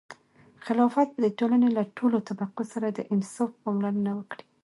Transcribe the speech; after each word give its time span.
خلافت 0.65 1.09
به 1.15 1.19
د 1.25 1.27
ټولنې 1.39 1.69
له 1.77 1.83
ټولو 1.97 2.17
طبقو 2.27 2.63
سره 2.73 2.87
د 2.91 2.99
انصاف 3.13 3.51
پاملرنه 3.63 4.11
وکړي. 4.15 4.45